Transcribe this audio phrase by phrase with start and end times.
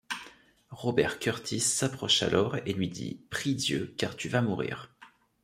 [0.71, 4.95] Robert Kurtis s’approche alors et lui dit:«Prie Dieu, car tu vas mourir!